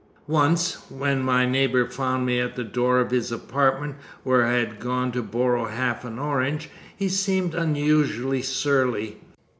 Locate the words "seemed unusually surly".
7.07-9.19